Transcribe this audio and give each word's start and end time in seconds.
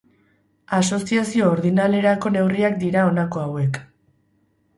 Asoziazio 0.77 1.49
ordinalerako 1.57 2.33
neurriak 2.37 2.81
dira 2.85 3.05
honako 3.11 3.45
hauek. 3.45 3.79